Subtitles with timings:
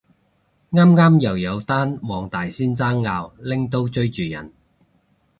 [0.71, 4.51] 啱啱又有單黃大仙爭拗拎刀追住人